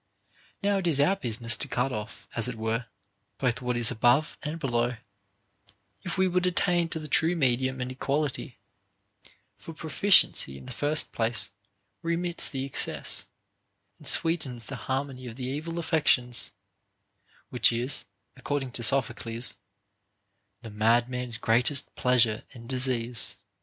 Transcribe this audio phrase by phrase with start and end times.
[0.63, 2.87] Now it is our business to cut off (as it were)
[3.37, 4.95] both what is above and below,
[6.01, 8.57] if we would attain to the true medium and equality;
[9.59, 11.51] for proficiency in the first place
[12.01, 13.27] remits the excess,
[13.99, 16.49] and sweetens the harmony of the evil affections,
[17.49, 18.05] which is
[18.35, 19.53] (according to Sophocles)
[20.63, 23.35] The madman's greatest pleasure and disease.